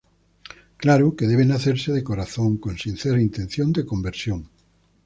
[0.83, 4.39] Claro que deben hacerse de corazón, con sincera intención de conversión.